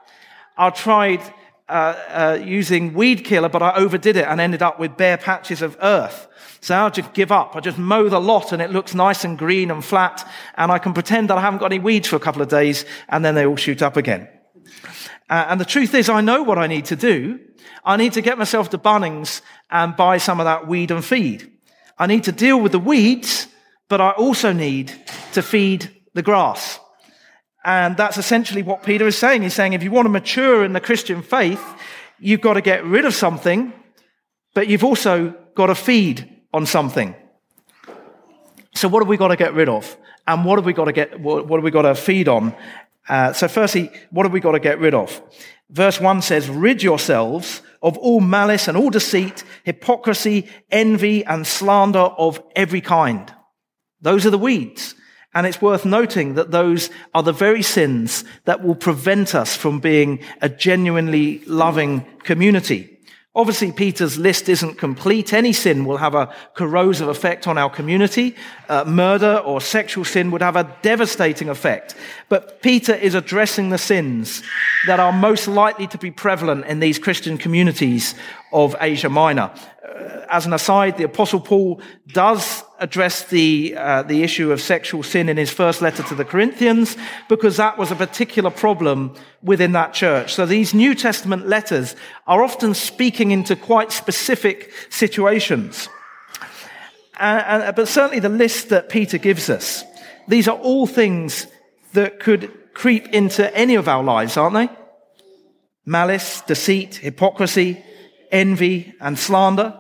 I've 0.58 0.76
tried 0.76 1.22
uh, 1.70 1.72
uh 2.08 2.40
using 2.44 2.94
weed 2.94 3.26
killer, 3.26 3.50
but 3.50 3.64
I 3.64 3.74
overdid 3.74 4.16
it 4.16 4.26
and 4.26 4.40
ended 4.40 4.62
up 4.62 4.80
with 4.80 4.96
bare 4.96 5.18
patches 5.18 5.64
of 5.64 5.76
earth. 5.82 6.28
So 6.62 6.76
I'll 6.76 6.92
just 6.92 7.14
give 7.14 7.32
up. 7.32 7.56
I 7.56 7.60
just 7.60 7.80
mow 7.80 8.10
the 8.10 8.22
lot 8.22 8.52
and 8.52 8.62
it 8.62 8.72
looks 8.72 8.94
nice 8.94 9.24
and 9.24 9.38
green 9.40 9.72
and 9.72 9.84
flat, 9.84 10.28
and 10.56 10.72
I 10.72 10.78
can 10.78 10.94
pretend 10.94 11.30
that 11.30 11.38
I 11.38 11.42
haven't 11.42 11.60
got 11.60 11.72
any 11.72 11.80
weeds 11.80 12.08
for 12.08 12.16
a 12.16 12.20
couple 12.20 12.44
of 12.44 12.48
days, 12.48 12.86
and 13.10 13.26
then 13.26 13.34
they 13.34 13.46
all 13.48 13.56
shoot 13.56 13.82
up 13.82 13.98
again. 13.98 14.28
Uh, 15.30 15.46
and 15.50 15.60
the 15.60 15.66
truth 15.66 15.94
is, 15.94 16.10
I 16.10 16.22
know 16.22 16.44
what 16.44 16.58
I 16.58 16.68
need 16.68 16.86
to 16.86 16.96
do. 16.96 17.40
I 17.84 17.98
need 17.98 18.14
to 18.14 18.22
get 18.22 18.38
myself 18.38 18.70
to 18.70 18.78
Bunnings 18.78 19.42
and 19.70 19.96
buy 19.96 20.18
some 20.18 20.40
of 20.40 20.46
that 20.46 20.68
weed 20.68 20.92
and 20.92 21.04
feed. 21.04 21.52
I 21.98 22.08
need 22.08 22.24
to 22.26 22.32
deal 22.32 22.60
with 22.62 22.72
the 22.72 22.80
weeds, 22.80 23.48
but 23.90 24.00
I 24.00 24.12
also 24.12 24.54
need 24.54 24.94
to 25.34 25.42
feed 25.42 26.02
the 26.14 26.22
grass. 26.22 26.80
And 27.66 27.98
that's 27.98 28.18
essentially 28.18 28.62
what 28.62 28.84
Peter 28.84 29.08
is 29.08 29.18
saying. 29.18 29.42
He's 29.42 29.54
saying 29.54 29.74
if 29.74 29.84
you 29.84 29.92
want 29.92 30.06
to 30.06 30.10
mature 30.10 30.64
in 30.64 30.74
the 30.74 30.80
Christian 30.80 31.22
faith, 31.22 31.64
you've 32.20 32.42
got 32.42 32.54
to 32.54 32.62
get 32.62 32.86
rid 32.86 33.04
of 33.04 33.14
something, 33.14 33.74
but 34.54 34.68
you've 34.68 34.84
also 34.84 35.36
got 35.56 35.68
to 35.68 35.76
feed 35.76 36.44
on 36.54 36.66
something. 36.66 37.16
So 38.74 38.88
what 38.88 39.02
have 39.02 39.10
we 39.10 39.18
got 39.18 39.30
to 39.30 39.36
get 39.36 39.54
rid 39.54 39.70
of? 39.70 39.98
And 40.26 40.46
what 40.46 40.58
have 40.60 40.66
we 40.66 40.74
got 40.74 40.86
to 40.86 40.92
get, 40.94 41.20
what 41.20 41.50
have 41.50 41.64
we 41.64 41.72
got 41.72 41.82
to 41.82 41.96
feed 41.96 42.28
on? 42.28 42.56
Uh, 43.10 43.34
so 43.34 43.48
firstly, 43.48 43.92
what 44.12 44.26
have 44.26 44.34
we 44.34 44.40
got 44.40 44.52
to 44.52 44.60
get 44.60 44.80
rid 44.80 44.94
of? 44.94 45.22
Verse 45.70 46.00
1 46.00 46.22
says, 46.22 46.50
rid 46.50 46.82
yourselves 46.82 47.62
of 47.82 47.98
all 47.98 48.22
malice 48.22 48.68
and 48.68 48.78
all 48.78 48.90
deceit, 48.90 49.44
hypocrisy, 49.64 50.50
envy, 50.72 51.24
and 51.26 51.46
slander 51.46 52.00
of 52.00 52.42
every 52.56 52.82
kind. 52.82 53.34
Those 54.02 54.26
are 54.26 54.32
the 54.32 54.38
weeds. 54.38 54.96
And 55.34 55.46
it's 55.46 55.62
worth 55.62 55.86
noting 55.86 56.36
that 56.36 56.52
those 56.52 56.90
are 57.14 57.22
the 57.22 57.34
very 57.34 57.62
sins 57.62 58.24
that 58.46 58.64
will 58.64 58.76
prevent 58.76 59.36
us 59.36 59.56
from 59.56 59.80
being 59.80 60.24
a 60.42 60.50
genuinely 60.50 61.40
loving 61.46 62.06
community. 62.24 62.97
Obviously, 63.38 63.72
Peter's 63.72 64.18
list 64.18 64.50
isn't 64.50 64.80
complete. 64.80 65.32
Any 65.32 65.54
sin 65.54 65.86
will 65.86 65.98
have 65.98 66.16
a 66.16 66.34
corrosive 66.56 67.08
effect 67.08 67.48
on 67.48 67.56
our 67.56 67.70
community. 67.70 68.36
Uh, 68.68 68.84
murder 68.84 69.38
or 69.46 69.62
sexual 69.62 70.04
sin 70.04 70.32
would 70.32 70.42
have 70.42 70.56
a 70.56 70.76
devastating 70.82 71.48
effect. 71.48 71.94
But 72.30 72.64
Peter 72.64 72.96
is 72.96 73.14
addressing 73.14 73.70
the 73.70 73.78
sins 73.78 74.42
that 74.88 75.00
are 75.00 75.14
most 75.14 75.48
likely 75.48 75.86
to 75.86 76.00
be 76.00 76.10
prevalent 76.10 76.66
in 76.66 76.80
these 76.80 76.98
Christian 76.98 77.38
communities 77.38 78.16
of 78.52 78.76
Asia 78.82 79.10
Minor. 79.10 79.52
Uh, 79.98 80.26
as 80.30 80.46
an 80.46 80.54
aside, 80.54 80.98
the 80.98 81.04
Apostle 81.04 81.40
Paul 81.40 81.82
does 82.08 82.64
address 82.80 83.24
the, 83.26 83.76
uh, 83.76 84.04
the 84.04 84.24
issue 84.24 84.52
of 84.52 84.62
sexual 84.62 85.02
sin 85.02 85.30
in 85.30 85.38
his 85.38 85.50
first 85.50 85.82
letter 85.82 86.04
to 86.04 86.16
the 86.16 86.26
Corinthians 86.26 86.96
because 87.28 87.58
that 87.58 87.78
was 87.78 87.92
a 87.92 87.96
particular 87.96 88.52
problem 88.52 89.16
within 89.42 89.72
that 89.72 89.94
church. 89.94 90.34
So 90.34 90.46
these 90.46 90.74
New 90.74 90.94
Testament 90.94 91.48
letters 91.48 91.96
are 92.28 92.44
often 92.44 92.74
speaking 92.74 93.32
into 93.32 93.56
quite 93.56 93.92
specific 93.92 94.72
situations. 94.90 95.90
Uh, 97.18 97.72
but 97.72 97.88
certainly 97.88 98.20
the 98.20 98.30
list 98.30 98.70
that 98.70 98.90
Peter 98.90 99.18
gives 99.18 99.50
us 99.50 99.84
These 100.28 100.48
are 100.48 100.58
all 100.58 100.86
things 100.86 101.48
that 101.94 102.20
could 102.20 102.52
creep 102.74 103.08
into 103.08 103.56
any 103.56 103.76
of 103.76 103.88
our 103.88 104.04
lives, 104.04 104.38
aren't 104.38 104.56
they? 104.56 104.70
Malice, 105.86 106.42
deceit, 106.42 106.96
hypocrisy, 106.96 107.84
envy, 108.32 108.94
and 109.00 109.18
slander. 109.18 109.80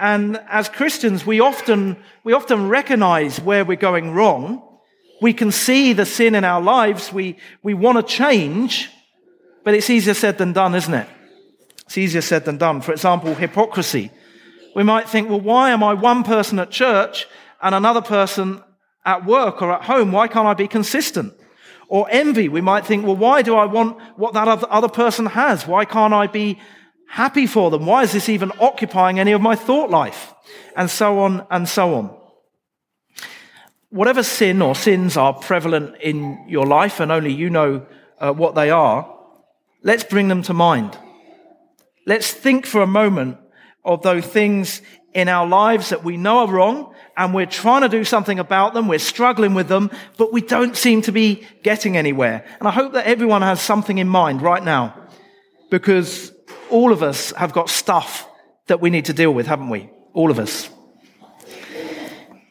And 0.00 0.40
as 0.48 0.70
Christians, 0.70 1.26
we 1.26 1.40
often, 1.40 1.98
we 2.24 2.32
often 2.32 2.70
recognize 2.70 3.38
where 3.38 3.66
we're 3.66 3.76
going 3.76 4.12
wrong. 4.12 4.66
We 5.20 5.34
can 5.34 5.52
see 5.52 5.92
the 5.92 6.06
sin 6.06 6.34
in 6.34 6.42
our 6.42 6.62
lives. 6.62 7.12
We, 7.12 7.36
we 7.62 7.74
want 7.74 7.98
to 7.98 8.02
change, 8.02 8.88
but 9.62 9.74
it's 9.74 9.90
easier 9.90 10.14
said 10.14 10.38
than 10.38 10.54
done, 10.54 10.74
isn't 10.74 10.94
it? 10.94 11.06
It's 11.84 11.98
easier 11.98 12.22
said 12.22 12.46
than 12.46 12.56
done. 12.56 12.80
For 12.80 12.92
example, 12.92 13.34
hypocrisy. 13.34 14.10
We 14.74 14.84
might 14.84 15.06
think, 15.06 15.28
well, 15.28 15.40
why 15.40 15.70
am 15.70 15.84
I 15.84 15.92
one 15.92 16.24
person 16.24 16.58
at 16.58 16.70
church 16.70 17.26
and 17.60 17.74
another 17.74 18.00
person 18.00 18.62
at 19.04 19.26
work 19.26 19.60
or 19.60 19.70
at 19.70 19.82
home? 19.82 20.12
Why 20.12 20.28
can't 20.28 20.48
I 20.48 20.54
be 20.54 20.66
consistent? 20.66 21.34
Or 21.88 22.06
envy. 22.10 22.48
We 22.48 22.62
might 22.62 22.86
think, 22.86 23.04
well, 23.04 23.16
why 23.16 23.42
do 23.42 23.54
I 23.54 23.66
want 23.66 24.00
what 24.16 24.32
that 24.32 24.48
other 24.48 24.88
person 24.88 25.26
has? 25.26 25.66
Why 25.66 25.84
can't 25.84 26.14
I 26.14 26.26
be 26.26 26.58
happy 27.10 27.46
for 27.46 27.70
them? 27.70 27.86
Why 27.86 28.02
is 28.02 28.12
this 28.12 28.28
even 28.28 28.52
occupying 28.60 29.18
any 29.18 29.32
of 29.32 29.40
my 29.40 29.56
thought 29.56 29.90
life? 29.90 30.32
And 30.76 30.88
so 30.88 31.18
on 31.20 31.46
and 31.50 31.68
so 31.68 31.94
on. 31.94 32.16
Whatever 33.90 34.22
sin 34.22 34.62
or 34.62 34.74
sins 34.76 35.16
are 35.16 35.34
prevalent 35.34 35.96
in 36.00 36.46
your 36.48 36.64
life, 36.64 37.00
and 37.00 37.10
only 37.10 37.32
you 37.32 37.50
know 37.50 37.86
uh, 38.20 38.32
what 38.32 38.54
they 38.54 38.70
are, 38.70 39.12
let's 39.82 40.04
bring 40.04 40.28
them 40.28 40.42
to 40.42 40.54
mind. 40.54 40.96
Let's 42.06 42.32
think 42.32 42.66
for 42.66 42.80
a 42.80 42.86
moment 42.86 43.38
of 43.84 44.02
those 44.02 44.24
things 44.24 44.80
in 45.12 45.28
our 45.28 45.46
lives 45.46 45.88
that 45.88 46.04
we 46.04 46.16
know 46.16 46.38
are 46.38 46.48
wrong 46.48 46.94
and 47.16 47.34
we're 47.34 47.46
trying 47.46 47.82
to 47.82 47.88
do 47.88 48.04
something 48.04 48.38
about 48.38 48.74
them. 48.74 48.86
We're 48.86 49.00
struggling 49.00 49.54
with 49.54 49.66
them, 49.66 49.90
but 50.16 50.32
we 50.32 50.40
don't 50.40 50.76
seem 50.76 51.02
to 51.02 51.12
be 51.12 51.46
getting 51.64 51.96
anywhere. 51.96 52.44
And 52.60 52.68
I 52.68 52.70
hope 52.70 52.92
that 52.92 53.06
everyone 53.06 53.42
has 53.42 53.60
something 53.60 53.98
in 53.98 54.08
mind 54.08 54.40
right 54.40 54.62
now 54.62 55.08
because 55.68 56.32
all 56.70 56.92
of 56.92 57.02
us 57.02 57.32
have 57.32 57.52
got 57.52 57.68
stuff 57.68 58.28
that 58.66 58.80
we 58.80 58.90
need 58.90 59.06
to 59.06 59.12
deal 59.12 59.32
with, 59.32 59.46
haven't 59.46 59.68
we? 59.68 59.90
All 60.12 60.30
of 60.30 60.38
us. 60.38 60.70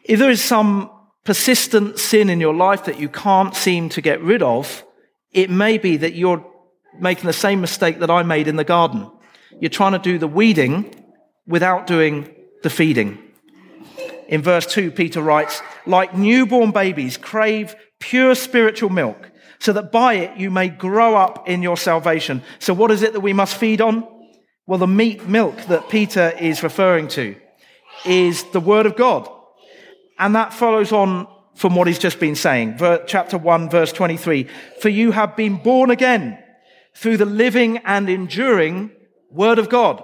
If 0.03 0.19
there 0.19 0.29
is 0.29 0.43
some 0.43 0.89
persistent 1.23 1.99
sin 1.99 2.29
in 2.29 2.39
your 2.39 2.53
life 2.53 2.85
that 2.85 2.99
you 2.99 3.09
can't 3.09 3.53
seem 3.53 3.89
to 3.89 4.01
get 4.01 4.21
rid 4.21 4.41
of, 4.41 4.83
it 5.31 5.49
may 5.49 5.77
be 5.77 5.97
that 5.97 6.13
you're 6.13 6.45
making 6.99 7.25
the 7.25 7.33
same 7.33 7.61
mistake 7.61 7.99
that 7.99 8.09
I 8.09 8.23
made 8.23 8.47
in 8.47 8.55
the 8.55 8.63
garden. 8.63 9.09
You're 9.59 9.69
trying 9.69 9.91
to 9.93 9.99
do 9.99 10.17
the 10.17 10.27
weeding 10.27 10.95
without 11.45 11.87
doing 11.87 12.33
the 12.63 12.69
feeding. 12.69 13.19
In 14.27 14.41
verse 14.41 14.65
2, 14.65 14.91
Peter 14.91 15.21
writes, 15.21 15.61
like 15.85 16.15
newborn 16.15 16.71
babies, 16.71 17.17
crave 17.17 17.75
pure 17.99 18.35
spiritual 18.35 18.89
milk, 18.89 19.28
so 19.59 19.73
that 19.73 19.91
by 19.91 20.15
it 20.15 20.37
you 20.37 20.49
may 20.51 20.69
grow 20.69 21.15
up 21.15 21.47
in 21.47 21.61
your 21.61 21.77
salvation. 21.77 22.41
So, 22.59 22.73
what 22.73 22.91
is 22.91 23.01
it 23.01 23.13
that 23.13 23.19
we 23.19 23.33
must 23.33 23.55
feed 23.55 23.81
on? 23.81 24.07
Well, 24.65 24.79
the 24.79 24.87
meat 24.87 25.27
milk 25.27 25.55
that 25.63 25.89
Peter 25.89 26.29
is 26.39 26.63
referring 26.63 27.07
to 27.09 27.35
is 28.05 28.43
the 28.51 28.59
Word 28.59 28.85
of 28.85 28.95
God. 28.95 29.29
And 30.17 30.35
that 30.35 30.53
follows 30.53 30.91
on 30.91 31.27
from 31.55 31.75
what 31.75 31.87
he's 31.87 31.99
just 31.99 32.19
been 32.19 32.35
saying. 32.35 32.79
Chapter 33.07 33.37
1, 33.37 33.69
verse 33.69 33.91
23. 33.91 34.47
For 34.81 34.89
you 34.89 35.11
have 35.11 35.35
been 35.35 35.57
born 35.57 35.89
again 35.89 36.41
through 36.95 37.17
the 37.17 37.25
living 37.25 37.77
and 37.79 38.09
enduring 38.09 38.91
Word 39.31 39.59
of 39.59 39.69
God 39.69 40.03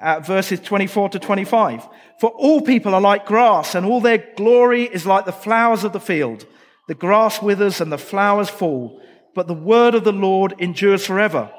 uh, 0.00 0.20
verses 0.20 0.60
24 0.60 1.10
to 1.10 1.18
25. 1.18 1.88
For 2.20 2.30
all 2.30 2.60
people 2.60 2.94
are 2.94 3.00
like 3.00 3.26
grass, 3.26 3.74
and 3.74 3.86
all 3.86 4.00
their 4.00 4.24
glory 4.36 4.84
is 4.84 5.06
like 5.06 5.24
the 5.24 5.32
flowers 5.32 5.84
of 5.84 5.92
the 5.92 6.00
field. 6.00 6.46
The 6.88 6.94
grass 6.94 7.40
withers 7.40 7.80
and 7.80 7.92
the 7.92 7.98
flowers 7.98 8.48
fall, 8.48 9.00
but 9.34 9.46
the 9.46 9.54
word 9.54 9.94
of 9.94 10.04
the 10.04 10.12
Lord 10.12 10.54
endures 10.58 11.06
forever. 11.06 11.50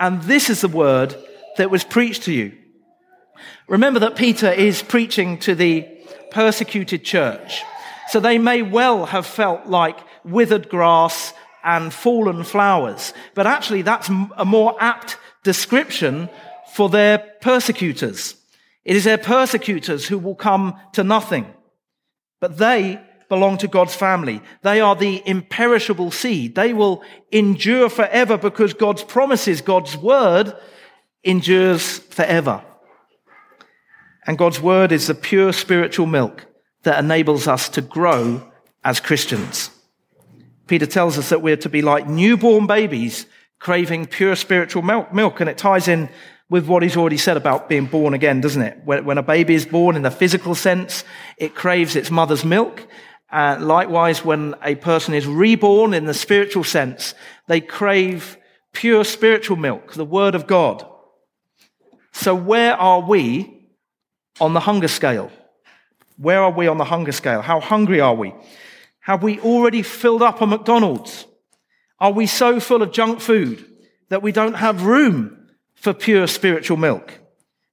And 0.00 0.22
this 0.22 0.48
is 0.48 0.60
the 0.60 0.68
word 0.68 1.14
that 1.58 1.70
was 1.70 1.84
preached 1.84 2.22
to 2.24 2.32
you. 2.32 2.56
Remember 3.68 4.00
that 4.00 4.16
Peter 4.16 4.50
is 4.50 4.82
preaching 4.82 5.38
to 5.40 5.54
the 5.54 5.86
persecuted 6.30 7.04
church. 7.04 7.62
So 8.08 8.20
they 8.20 8.38
may 8.38 8.62
well 8.62 9.06
have 9.06 9.26
felt 9.26 9.66
like 9.66 9.98
withered 10.24 10.68
grass 10.68 11.34
and 11.64 11.92
fallen 11.92 12.44
flowers. 12.44 13.12
But 13.34 13.48
actually, 13.48 13.82
that's 13.82 14.08
a 14.36 14.44
more 14.44 14.76
apt 14.80 15.18
description 15.42 16.28
for 16.72 16.88
their 16.88 17.18
persecutors. 17.40 18.36
It 18.84 18.94
is 18.94 19.04
their 19.04 19.18
persecutors 19.18 20.06
who 20.06 20.18
will 20.18 20.36
come 20.36 20.78
to 20.92 21.02
nothing. 21.02 21.52
But 22.40 22.58
they 22.58 23.00
belong 23.28 23.58
to 23.58 23.68
God's 23.68 23.94
family. 23.94 24.40
They 24.62 24.80
are 24.80 24.94
the 24.94 25.22
imperishable 25.26 26.10
seed. 26.10 26.54
They 26.54 26.72
will 26.72 27.02
endure 27.32 27.88
forever 27.88 28.36
because 28.36 28.74
God's 28.74 29.02
promises, 29.02 29.60
God's 29.60 29.96
word 29.96 30.54
endures 31.24 31.98
forever. 31.98 32.62
And 34.26 34.38
God's 34.38 34.60
word 34.60 34.92
is 34.92 35.06
the 35.06 35.14
pure 35.14 35.52
spiritual 35.52 36.06
milk 36.06 36.46
that 36.82 37.02
enables 37.02 37.48
us 37.48 37.68
to 37.70 37.80
grow 37.80 38.50
as 38.84 39.00
Christians. 39.00 39.70
Peter 40.66 40.86
tells 40.86 41.18
us 41.18 41.28
that 41.28 41.42
we're 41.42 41.56
to 41.56 41.68
be 41.68 41.82
like 41.82 42.08
newborn 42.08 42.66
babies 42.66 43.26
craving 43.58 44.06
pure 44.06 44.36
spiritual 44.36 44.82
milk, 44.82 45.40
and 45.40 45.48
it 45.48 45.58
ties 45.58 45.88
in 45.88 46.08
with 46.48 46.66
what 46.66 46.82
he's 46.82 46.96
already 46.96 47.16
said 47.16 47.36
about 47.36 47.68
being 47.68 47.86
born 47.86 48.14
again, 48.14 48.40
doesn't 48.40 48.62
it? 48.62 48.78
When, 48.84 49.18
a 49.18 49.22
baby 49.22 49.54
is 49.54 49.66
born 49.66 49.96
in 49.96 50.02
the 50.02 50.10
physical 50.10 50.54
sense, 50.54 51.04
it 51.38 51.54
craves 51.54 51.96
its 51.96 52.10
mother's 52.10 52.44
milk. 52.44 52.86
Uh, 53.36 53.58
likewise, 53.60 54.24
when 54.24 54.54
a 54.62 54.74
person 54.76 55.12
is 55.12 55.26
reborn 55.26 55.92
in 55.92 56.06
the 56.06 56.14
spiritual 56.14 56.64
sense, 56.64 57.14
they 57.48 57.60
crave 57.60 58.38
pure 58.72 59.04
spiritual 59.04 59.58
milk, 59.58 59.92
the 59.92 60.06
Word 60.06 60.34
of 60.34 60.46
God. 60.46 60.86
So, 62.12 62.34
where 62.34 62.74
are 62.74 63.02
we 63.02 63.68
on 64.40 64.54
the 64.54 64.60
hunger 64.60 64.88
scale? 64.88 65.30
Where 66.16 66.40
are 66.40 66.50
we 66.50 66.66
on 66.66 66.78
the 66.78 66.86
hunger 66.86 67.12
scale? 67.12 67.42
How 67.42 67.60
hungry 67.60 68.00
are 68.00 68.14
we? 68.14 68.32
Have 69.00 69.22
we 69.22 69.38
already 69.40 69.82
filled 69.82 70.22
up 70.22 70.40
a 70.40 70.46
McDonald's? 70.46 71.26
Are 72.00 72.12
we 72.12 72.26
so 72.26 72.58
full 72.58 72.80
of 72.80 72.90
junk 72.90 73.20
food 73.20 73.62
that 74.08 74.22
we 74.22 74.32
don't 74.32 74.54
have 74.54 74.86
room 74.86 75.50
for 75.74 75.92
pure 75.92 76.26
spiritual 76.26 76.78
milk? 76.78 77.12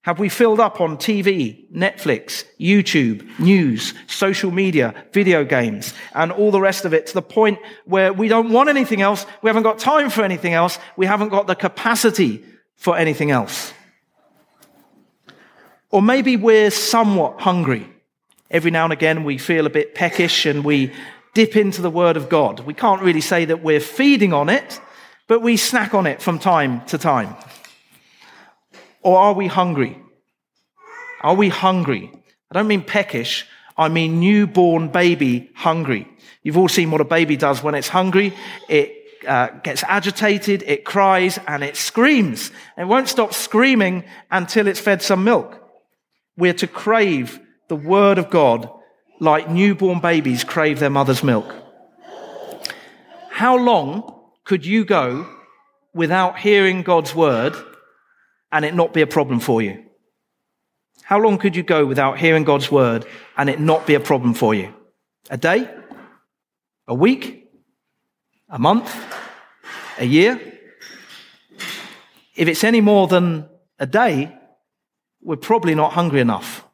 Have 0.04 0.20
we 0.20 0.28
filled 0.28 0.60
up 0.60 0.82
on 0.82 0.98
TV, 0.98 1.72
Netflix, 1.72 2.44
YouTube, 2.60 3.40
news, 3.40 3.94
social 4.08 4.52
media, 4.52 4.94
video 5.14 5.46
games, 5.46 5.94
and 6.14 6.30
all 6.30 6.52
the 6.52 6.60
rest 6.60 6.84
of 6.84 6.94
it 6.94 7.08
to 7.08 7.14
the 7.14 7.22
point 7.22 7.58
where 7.86 8.12
we 8.12 8.28
don't 8.28 8.52
want 8.52 8.68
anything 8.68 9.02
else, 9.02 9.26
we 9.42 9.50
haven't 9.50 9.64
got 9.64 9.80
time 9.80 10.10
for 10.10 10.22
anything 10.22 10.54
else, 10.54 10.78
we 10.98 11.06
haven't 11.06 11.30
got 11.30 11.48
the 11.48 11.56
capacity 11.56 12.44
for 12.76 12.98
anything 12.98 13.32
else? 13.32 13.74
Or 15.90 16.02
maybe 16.02 16.36
we're 16.36 16.70
somewhat 16.72 17.40
hungry. 17.40 17.90
Every 18.52 18.72
now 18.72 18.84
and 18.84 18.92
again 18.92 19.24
we 19.24 19.38
feel 19.38 19.66
a 19.66 19.70
bit 19.70 19.96
peckish 19.96 20.46
and 20.46 20.66
we 20.66 20.92
dip 21.34 21.56
into 21.56 21.82
the 21.82 21.90
Word 21.90 22.18
of 22.18 22.28
God. 22.28 22.60
We 22.60 22.74
can't 22.74 23.02
really 23.02 23.22
say 23.22 23.46
that 23.46 23.64
we're 23.64 23.80
feeding 23.80 24.34
on 24.34 24.50
it, 24.50 24.82
but 25.28 25.42
we 25.42 25.56
snack 25.56 25.94
on 25.94 26.08
it 26.08 26.22
from 26.22 26.40
time 26.40 26.86
to 26.88 26.98
time. 26.98 27.38
Or 29.04 29.20
are 29.20 29.34
we 29.34 29.48
hungry? 29.48 29.98
Are 31.22 31.36
we 31.36 31.50
hungry? 31.50 32.12
I 32.50 32.54
don't 32.56 32.68
mean 32.68 32.84
peckish, 32.84 33.46
I 33.78 33.90
mean 33.90 34.20
newborn 34.20 34.90
baby 34.90 35.52
hungry. 35.56 36.08
You've 36.44 36.58
all 36.58 36.70
seen 36.70 36.92
what 36.92 37.02
a 37.02 37.06
baby 37.06 37.38
does 37.38 37.64
when 37.64 37.76
it's 37.76 37.88
hungry. 37.88 38.34
It 38.68 38.94
uh, 39.28 39.48
gets 39.64 39.84
agitated, 39.84 40.64
it 40.64 40.84
cries, 40.84 41.40
and 41.48 41.64
it 41.64 41.76
screams. 41.78 42.52
It 42.78 42.86
won't 42.86 43.10
stop 43.10 43.34
screaming 43.34 44.04
until 44.30 44.68
it's 44.68 44.80
fed 44.80 45.02
some 45.02 45.24
milk. 45.24 45.60
We're 46.38 46.54
to 46.56 46.68
crave 46.68 47.40
the 47.70 47.76
Word 47.76 48.18
of 48.18 48.30
God 48.30 48.70
like 49.20 49.50
newborn 49.50 50.00
babies 50.00 50.44
crave 50.44 50.80
their 50.80 50.90
mother's 50.90 51.24
milk. 51.24 51.56
How 53.30 53.58
long 53.58 54.20
could 54.44 54.66
you 54.66 54.84
go 54.86 55.28
without 55.94 56.38
hearing 56.38 56.84
God's 56.84 57.16
Word 57.16 57.56
and 58.54 58.64
it 58.64 58.74
not 58.74 58.94
be 58.94 59.02
a 59.02 59.08
problem 59.08 59.42
for 59.42 59.62
you? 59.62 59.84
How 61.02 61.20
long 61.20 61.38
could 61.38 61.56
you 61.56 61.64
go 61.64 61.86
without 61.86 62.18
hearing 62.18 62.46
God's 62.46 62.72
word 62.72 63.06
and 63.36 63.50
it 63.50 63.60
not 63.60 63.86
be 63.86 63.96
a 63.96 64.00
problem 64.00 64.34
for 64.34 64.54
you? 64.54 64.74
A 65.30 65.38
day? 65.38 65.70
A 66.88 66.94
week? 66.94 67.52
A 68.50 68.60
month? 68.60 68.96
A 70.00 70.06
year? 70.06 70.40
If 72.36 72.48
it's 72.48 72.64
any 72.64 72.80
more 72.80 73.08
than 73.08 73.50
a 73.80 73.86
day, 73.86 74.34
we're 75.22 75.36
probably 75.36 75.76
not 75.76 75.94
hungry 75.94 76.22
enough. 76.22 76.66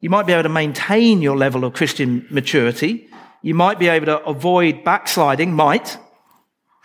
You 0.00 0.10
might 0.10 0.26
be 0.26 0.32
able 0.32 0.44
to 0.44 0.48
maintain 0.48 1.20
your 1.20 1.36
level 1.36 1.64
of 1.64 1.74
Christian 1.74 2.26
maturity. 2.30 3.08
You 3.42 3.54
might 3.54 3.78
be 3.78 3.88
able 3.88 4.06
to 4.06 4.24
avoid 4.24 4.82
backsliding, 4.82 5.52
might, 5.52 5.98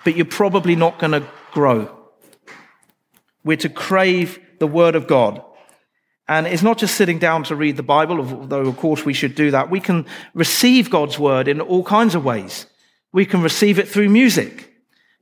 but 0.04 0.16
you're 0.16 0.26
probably 0.26 0.76
not 0.76 1.00
going 1.00 1.14
to 1.14 1.24
grow. 1.52 2.05
We're 3.46 3.58
to 3.58 3.70
crave 3.70 4.40
the 4.60 4.68
Word 4.68 4.96
of 4.96 5.08
God. 5.08 5.42
And 6.28 6.48
it's 6.48 6.64
not 6.64 6.80
just 6.80 6.96
sitting 6.96 7.20
down 7.20 7.44
to 7.44 7.56
read 7.56 7.78
the 7.78 7.84
Bible, 7.84 8.20
although 8.20 8.66
of 8.66 8.78
course 8.78 9.06
we 9.06 9.14
should 9.14 9.36
do 9.36 9.52
that. 9.52 9.70
We 9.70 9.80
can 9.80 10.06
receive 10.34 10.90
God's 10.90 11.20
word 11.20 11.48
in 11.48 11.62
all 11.62 11.84
kinds 11.84 12.16
of 12.16 12.26
ways. 12.26 12.66
We 13.14 13.26
can 13.26 13.44
receive 13.44 13.78
it 13.78 13.88
through 13.88 14.10
music, 14.10 14.74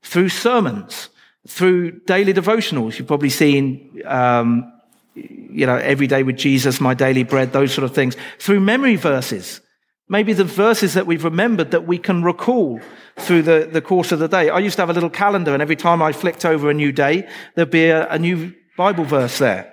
through 0.01 0.30
sermons, 0.30 1.10
through 1.46 2.00
daily 2.06 2.34
devotionals. 2.34 2.98
You've 2.98 3.08
probably 3.08 3.30
seen, 3.30 4.01
um, 4.06 4.72
you 5.13 5.65
know, 5.65 5.75
every 5.75 6.08
day 6.08 6.24
with 6.24 6.38
Jesus, 6.38 6.80
my 6.80 6.94
daily 6.94 7.24
bread, 7.24 7.51
those 7.51 7.74
sort 7.74 7.84
of 7.84 7.94
things. 7.94 8.15
Through 8.39 8.62
memory 8.62 8.96
verses. 8.96 9.60
Maybe 10.08 10.32
the 10.32 10.46
verses 10.46 10.94
that 10.94 11.06
we've 11.06 11.24
remembered 11.25 11.72
that 11.72 11.86
we 11.86 11.98
can 11.98 12.24
recall 12.24 12.80
through 13.20 13.43
the, 13.43 13.70
the 13.72 13.82
course 13.82 14.12
of 14.12 14.20
the 14.20 14.27
day. 14.27 14.50
I 14.50 14.60
used 14.60 14.75
to 14.77 14.82
have 14.82 14.89
a 14.89 14.93
little 14.93 15.10
calendar 15.10 15.53
and 15.53 15.62
every 15.62 15.75
time 15.75 16.01
I 16.01 16.12
flicked 16.12 16.46
over 16.46 16.70
a 16.70 16.74
new 16.74 16.91
day, 16.91 17.27
there'd 17.55 17.70
be 17.70 17.86
a, 17.86 18.10
a 18.10 18.20
new 18.20 18.53
Bible 18.77 19.03
verse 19.03 19.38
there. 19.38 19.72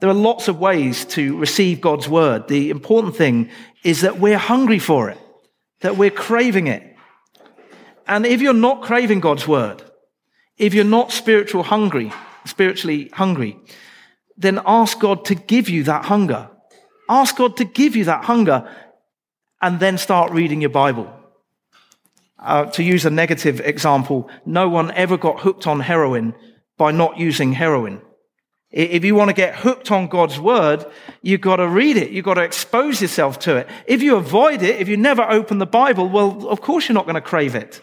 There 0.00 0.08
are 0.08 0.14
lots 0.14 0.46
of 0.46 0.60
ways 0.60 1.04
to 1.06 1.36
receive 1.38 1.80
God's 1.80 2.08
word. 2.08 2.46
The 2.48 2.70
important 2.70 3.16
thing 3.16 3.50
is 3.82 4.02
that 4.02 4.20
we're 4.20 4.38
hungry 4.38 4.78
for 4.78 5.10
it, 5.10 5.18
that 5.80 5.96
we're 5.96 6.10
craving 6.10 6.68
it. 6.68 6.96
And 8.06 8.24
if 8.24 8.40
you're 8.40 8.54
not 8.54 8.82
craving 8.82 9.20
God's 9.20 9.48
word, 9.48 9.82
if 10.56 10.72
you're 10.72 10.84
not 10.84 11.12
spiritual 11.12 11.64
hungry, 11.64 12.12
spiritually 12.44 13.10
hungry, 13.12 13.58
then 14.36 14.60
ask 14.64 15.00
God 15.00 15.24
to 15.26 15.34
give 15.34 15.68
you 15.68 15.82
that 15.84 16.04
hunger. 16.04 16.48
Ask 17.08 17.36
God 17.36 17.56
to 17.56 17.64
give 17.64 17.96
you 17.96 18.04
that 18.04 18.24
hunger 18.24 18.68
and 19.60 19.80
then 19.80 19.98
start 19.98 20.30
reading 20.30 20.60
your 20.60 20.70
Bible. 20.70 21.12
Uh, 22.38 22.66
to 22.66 22.84
use 22.84 23.04
a 23.04 23.10
negative 23.10 23.60
example, 23.60 24.30
no 24.46 24.68
one 24.68 24.92
ever 24.92 25.16
got 25.16 25.40
hooked 25.40 25.66
on 25.66 25.80
heroin 25.80 26.34
by 26.76 26.92
not 26.92 27.18
using 27.18 27.52
heroin. 27.52 28.00
If 28.70 29.04
you 29.04 29.14
want 29.14 29.30
to 29.30 29.34
get 29.34 29.56
hooked 29.56 29.90
on 29.90 30.08
God's 30.08 30.38
word, 30.38 30.84
you've 31.22 31.40
got 31.40 31.56
to 31.56 31.66
read 31.66 31.96
it. 31.96 32.10
You've 32.10 32.24
got 32.24 32.34
to 32.34 32.42
expose 32.42 33.00
yourself 33.00 33.38
to 33.40 33.56
it. 33.56 33.68
If 33.86 34.02
you 34.02 34.16
avoid 34.16 34.62
it, 34.62 34.80
if 34.80 34.88
you 34.88 34.96
never 34.96 35.22
open 35.22 35.58
the 35.58 35.66
Bible, 35.66 36.08
well, 36.08 36.46
of 36.48 36.60
course 36.60 36.88
you're 36.88 36.94
not 36.94 37.06
going 37.06 37.14
to 37.14 37.20
crave 37.22 37.54
it. 37.54 37.80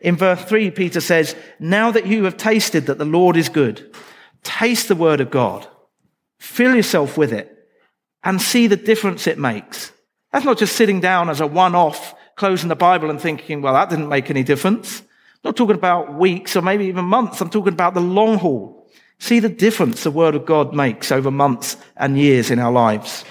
In 0.00 0.16
verse 0.16 0.44
3, 0.44 0.70
Peter 0.72 1.00
says, 1.00 1.34
Now 1.58 1.90
that 1.90 2.06
you 2.06 2.24
have 2.24 2.36
tasted 2.36 2.86
that 2.86 2.98
the 2.98 3.06
Lord 3.06 3.36
is 3.36 3.48
good, 3.48 3.94
taste 4.42 4.88
the 4.88 4.94
word 4.94 5.22
of 5.22 5.30
God, 5.30 5.66
fill 6.38 6.76
yourself 6.76 7.16
with 7.16 7.32
it, 7.32 7.50
and 8.22 8.40
see 8.40 8.66
the 8.66 8.76
difference 8.76 9.26
it 9.26 9.38
makes. 9.38 9.90
That's 10.32 10.44
not 10.44 10.58
just 10.58 10.76
sitting 10.76 11.00
down 11.00 11.30
as 11.30 11.40
a 11.40 11.46
one 11.46 11.74
off, 11.74 12.14
closing 12.36 12.68
the 12.68 12.76
Bible 12.76 13.10
and 13.10 13.20
thinking, 13.20 13.62
well, 13.62 13.74
that 13.74 13.90
didn't 13.90 14.08
make 14.08 14.30
any 14.30 14.42
difference. 14.42 15.00
I'm 15.00 15.50
not 15.50 15.56
talking 15.56 15.76
about 15.76 16.14
weeks 16.14 16.54
or 16.54 16.62
maybe 16.62 16.84
even 16.86 17.06
months. 17.06 17.40
I'm 17.40 17.50
talking 17.50 17.72
about 17.72 17.94
the 17.94 18.00
long 18.00 18.38
haul. 18.38 18.86
See 19.18 19.40
the 19.40 19.48
difference 19.48 20.02
the 20.02 20.10
Word 20.10 20.34
of 20.34 20.44
God 20.44 20.74
makes 20.74 21.10
over 21.10 21.30
months 21.30 21.78
and 21.96 22.18
years 22.18 22.50
in 22.50 22.58
our 22.58 22.70
lives. 22.70 23.24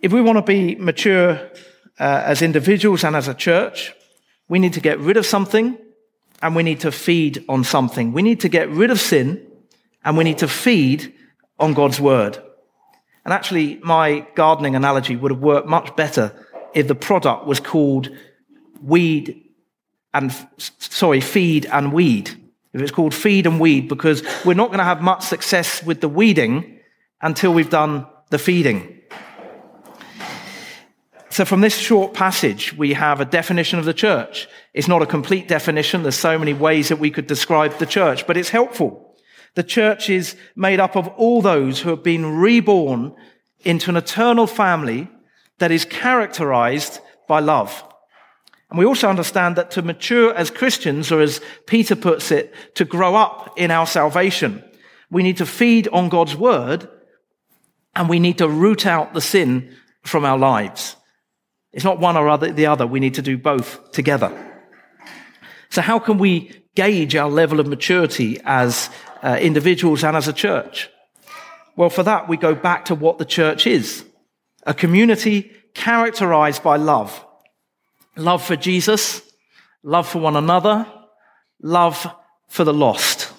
If 0.00 0.12
we 0.12 0.22
want 0.22 0.38
to 0.38 0.42
be 0.42 0.76
mature 0.76 1.50
uh, 1.98 2.22
as 2.24 2.40
individuals 2.40 3.04
and 3.04 3.14
as 3.14 3.28
a 3.28 3.34
church, 3.34 3.92
we 4.48 4.58
need 4.58 4.72
to 4.74 4.80
get 4.80 4.98
rid 5.00 5.16
of 5.16 5.26
something 5.26 5.76
and 6.40 6.56
we 6.56 6.62
need 6.62 6.80
to 6.80 6.92
feed 6.92 7.44
on 7.48 7.64
something. 7.64 8.12
We 8.12 8.22
need 8.22 8.40
to 8.40 8.48
get 8.48 8.70
rid 8.70 8.90
of 8.90 9.00
sin 9.00 9.46
and 10.04 10.16
we 10.16 10.24
need 10.24 10.38
to 10.38 10.48
feed 10.48 11.12
on 11.58 11.74
God's 11.74 12.00
Word. 12.00 12.42
And 13.28 13.34
actually, 13.34 13.78
my 13.82 14.26
gardening 14.36 14.74
analogy 14.74 15.14
would 15.14 15.30
have 15.30 15.42
worked 15.42 15.68
much 15.68 15.94
better 15.96 16.32
if 16.72 16.88
the 16.88 16.94
product 16.94 17.44
was 17.44 17.60
called 17.60 18.08
weed 18.80 19.50
and, 20.14 20.34
sorry, 20.56 21.20
feed 21.20 21.66
and 21.66 21.92
weed. 21.92 22.30
If 22.72 22.80
it's 22.80 22.90
called 22.90 23.12
feed 23.12 23.46
and 23.46 23.60
weed, 23.60 23.86
because 23.86 24.22
we're 24.46 24.54
not 24.54 24.68
going 24.68 24.78
to 24.78 24.84
have 24.84 25.02
much 25.02 25.24
success 25.24 25.82
with 25.82 26.00
the 26.00 26.08
weeding 26.08 26.80
until 27.20 27.52
we've 27.52 27.68
done 27.68 28.06
the 28.30 28.38
feeding. 28.38 28.98
So, 31.28 31.44
from 31.44 31.60
this 31.60 31.76
short 31.76 32.14
passage, 32.14 32.72
we 32.78 32.94
have 32.94 33.20
a 33.20 33.26
definition 33.26 33.78
of 33.78 33.84
the 33.84 33.92
church. 33.92 34.48
It's 34.72 34.88
not 34.88 35.02
a 35.02 35.06
complete 35.06 35.48
definition. 35.48 36.02
There's 36.02 36.16
so 36.16 36.38
many 36.38 36.54
ways 36.54 36.88
that 36.88 36.98
we 36.98 37.10
could 37.10 37.26
describe 37.26 37.76
the 37.76 37.84
church, 37.84 38.26
but 38.26 38.38
it's 38.38 38.48
helpful. 38.48 39.07
The 39.54 39.62
church 39.62 40.08
is 40.10 40.36
made 40.54 40.80
up 40.80 40.96
of 40.96 41.08
all 41.08 41.42
those 41.42 41.80
who 41.80 41.90
have 41.90 42.02
been 42.02 42.38
reborn 42.38 43.14
into 43.60 43.90
an 43.90 43.96
eternal 43.96 44.46
family 44.46 45.08
that 45.58 45.70
is 45.70 45.84
characterized 45.84 47.00
by 47.26 47.40
love. 47.40 47.84
And 48.70 48.78
we 48.78 48.84
also 48.84 49.08
understand 49.08 49.56
that 49.56 49.70
to 49.72 49.82
mature 49.82 50.34
as 50.34 50.50
Christians, 50.50 51.10
or 51.10 51.20
as 51.20 51.40
Peter 51.66 51.96
puts 51.96 52.30
it, 52.30 52.54
to 52.74 52.84
grow 52.84 53.14
up 53.16 53.54
in 53.56 53.70
our 53.70 53.86
salvation, 53.86 54.62
we 55.10 55.22
need 55.22 55.38
to 55.38 55.46
feed 55.46 55.88
on 55.88 56.08
God's 56.08 56.36
word 56.36 56.88
and 57.96 58.08
we 58.08 58.20
need 58.20 58.38
to 58.38 58.48
root 58.48 58.86
out 58.86 59.14
the 59.14 59.20
sin 59.20 59.74
from 60.02 60.24
our 60.24 60.38
lives. 60.38 60.96
It's 61.72 61.84
not 61.84 61.98
one 61.98 62.16
or 62.16 62.28
other, 62.28 62.52
the 62.52 62.66
other. 62.66 62.86
We 62.86 63.00
need 63.00 63.14
to 63.14 63.22
do 63.22 63.38
both 63.38 63.90
together. 63.92 64.32
So 65.70 65.82
how 65.82 65.98
can 65.98 66.18
we 66.18 66.52
gauge 66.74 67.16
our 67.16 67.28
level 67.28 67.60
of 67.60 67.66
maturity 67.66 68.40
as 68.44 68.90
uh, 69.22 69.38
individuals 69.40 70.04
and 70.04 70.16
as 70.16 70.28
a 70.28 70.32
church? 70.32 70.90
Well, 71.76 71.90
for 71.90 72.02
that, 72.02 72.28
we 72.28 72.36
go 72.36 72.54
back 72.54 72.86
to 72.86 72.94
what 72.94 73.18
the 73.18 73.24
church 73.24 73.66
is. 73.66 74.04
A 74.66 74.74
community 74.74 75.52
characterized 75.74 76.62
by 76.62 76.76
love 76.76 77.24
love 78.16 78.42
for 78.42 78.56
Jesus, 78.56 79.22
love 79.84 80.08
for 80.08 80.18
one 80.18 80.36
another, 80.36 80.86
love 81.62 82.04
for 82.48 82.64
the 82.64 82.74
lost. 82.74 83.32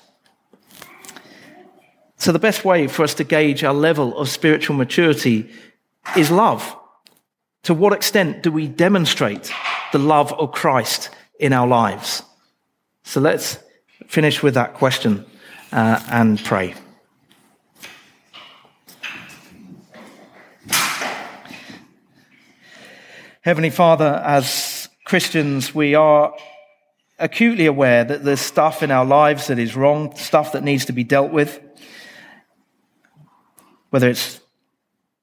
So, 2.17 2.31
the 2.31 2.39
best 2.39 2.65
way 2.65 2.87
for 2.87 3.03
us 3.03 3.13
to 3.15 3.23
gauge 3.23 3.63
our 3.63 3.73
level 3.73 4.17
of 4.17 4.29
spiritual 4.29 4.75
maturity 4.75 5.49
is 6.17 6.31
love. 6.31 6.75
To 7.63 7.73
what 7.73 7.93
extent 7.93 8.43
do 8.43 8.51
we 8.51 8.67
demonstrate 8.67 9.51
the 9.91 9.99
love 9.99 10.33
of 10.33 10.51
Christ 10.51 11.09
in 11.39 11.53
our 11.53 11.67
lives? 11.67 12.23
So, 13.03 13.19
let's 13.19 13.57
finish 14.07 14.41
with 14.41 14.53
that 14.53 14.73
question 14.73 15.25
uh, 15.71 16.01
and 16.09 16.43
pray. 16.43 16.73
Heavenly 23.41 23.69
Father, 23.69 24.21
as 24.25 24.89
Christians, 25.05 25.73
we 25.73 25.95
are 25.95 26.35
acutely 27.17 27.65
aware 27.65 28.03
that 28.03 28.23
there's 28.23 28.41
stuff 28.41 28.83
in 28.83 28.91
our 28.91 29.05
lives 29.05 29.47
that 29.47 29.57
is 29.57 29.75
wrong, 29.75 30.15
stuff 30.15 30.51
that 30.51 30.63
needs 30.63 30.85
to 30.85 30.93
be 30.93 31.03
dealt 31.03 31.31
with. 31.31 31.59
Whether 33.89 34.09
it's 34.09 34.39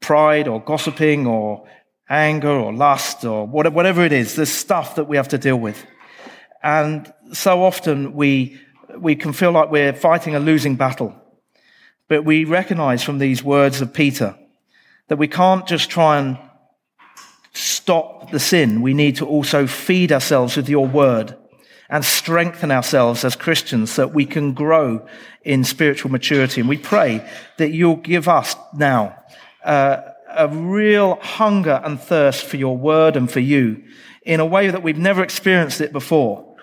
pride 0.01 0.49
or 0.49 0.61
gossiping 0.61 1.27
or 1.27 1.69
anger 2.09 2.51
or 2.51 2.73
lust 2.73 3.25
or 3.25 3.47
whatever 3.47 4.05
it 4.05 4.13
is, 4.13 4.35
there's 4.35 4.51
stuff 4.51 4.97
that 4.97 5.05
we 5.05 5.17
have 5.17 5.29
to 5.29 5.39
deal 5.39 5.57
with. 5.57 5.85
And 6.63 7.13
so 7.33 7.63
often 7.63 8.15
we, 8.15 8.61
we 8.99 9.17
can 9.17 9.33
feel 9.33 9.53
like 9.53 9.71
we're 9.71 9.93
fighting 9.93 10.35
a 10.35 10.41
losing 10.41 10.77
battle. 10.77 11.15
But 12.09 12.25
we 12.25 12.45
recognize 12.45 13.03
from 13.03 13.19
these 13.19 13.43
words 13.43 13.81
of 13.81 13.93
Peter 13.93 14.37
that 15.09 15.17
we 15.17 15.29
can't 15.29 15.67
just 15.67 15.91
try 15.91 16.19
and 16.19 16.39
stop 17.53 18.31
the 18.31 18.41
sin, 18.41 18.83
we 18.83 18.95
need 18.95 19.17
to 19.17 19.27
also 19.27 19.67
feed 19.67 20.13
ourselves 20.13 20.57
with 20.57 20.69
your 20.69 20.87
word 20.87 21.37
and 21.89 22.05
strengthen 22.05 22.71
ourselves 22.71 23.25
as 23.25 23.37
Christians 23.37 23.93
so 23.93 24.03
that 24.07 24.15
we 24.15 24.27
can 24.27 24.53
grow 24.53 25.07
in 25.45 25.65
spiritual 25.65 26.11
maturity. 26.11 26.61
And 26.61 26.69
we 26.69 26.79
pray 26.79 27.27
that 27.59 27.71
you'll 27.71 27.97
give 27.97 28.29
us 28.29 28.57
now 28.75 29.17
uh, 29.65 30.03
a 30.37 30.49
real 30.49 31.17
hunger 31.17 31.81
and 31.85 32.01
thirst 32.01 32.45
for 32.45 32.57
your 32.57 32.77
word 32.77 33.17
and 33.17 33.31
for 33.31 33.41
you 33.41 33.85
in 34.23 34.41
a 34.41 34.47
way 34.47 34.69
that 34.69 34.83
we've 34.83 34.99
never 34.99 35.23
experienced 35.23 35.81
it 35.81 35.93
before, 35.93 36.56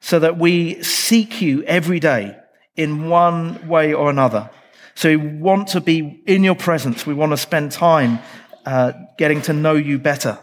so 0.00 0.18
that 0.18 0.38
we 0.38 0.82
seek 0.82 1.40
you 1.40 1.62
every 1.64 2.00
day 2.00 2.36
in 2.76 3.08
one 3.08 3.66
way 3.68 3.92
or 3.92 4.10
another. 4.10 4.50
So 4.94 5.10
we 5.10 5.16
want 5.16 5.68
to 5.68 5.80
be 5.80 6.22
in 6.26 6.44
your 6.44 6.54
presence. 6.54 7.06
We 7.06 7.14
want 7.14 7.32
to 7.32 7.36
spend 7.36 7.72
time 7.72 8.18
uh, 8.64 8.92
getting 9.18 9.42
to 9.42 9.52
know 9.52 9.74
you 9.74 9.98
better. 9.98 10.38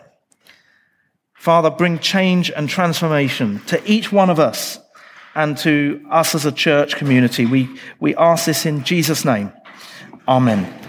Father, 1.34 1.70
bring 1.70 2.00
change 2.00 2.52
and 2.52 2.70
transformation 2.70 3.60
to 3.68 3.82
each 3.90 4.12
one 4.12 4.30
of 4.30 4.40
us 4.40 4.80
and 5.36 5.58
to 5.58 6.06
us 6.10 6.36
as 6.36 6.46
a 6.46 6.52
church 6.52 6.96
community. 6.96 7.46
We, 7.46 7.70
we 8.00 8.16
ask 8.16 8.46
this 8.46 8.66
in 8.66 8.84
Jesus' 8.84 9.26
name. 9.26 9.52
Amen. 10.28 10.83